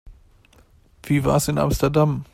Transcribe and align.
Wie 1.03 1.23
war's 1.25 1.47
in 1.47 1.59
Amsterdam? 1.59 2.25